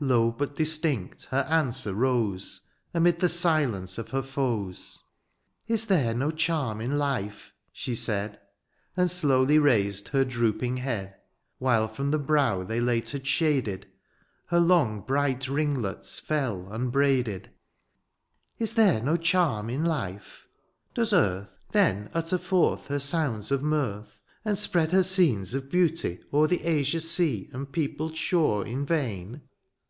[0.00, 2.60] Low, but distinct, her answer rose.
[2.92, 5.02] Amid the silence of her foes."
[5.74, 8.38] Is there^^o charm in life," she said.
[8.98, 11.14] And slowly raised her drooping head.
[11.58, 13.86] While from the brow they late had shaded.
[14.50, 14.56] THE AREOPAGITE.
[14.56, 17.48] 73 Her long bright ringlets fell unbraided —'^
[18.58, 20.46] Is there no charm m life?
[20.94, 25.70] Does earthy "Then utter forth her sounds of mirth, *' And spread her scenes of
[25.70, 29.40] beauty o^er" The azure sea and peopled shore" In vain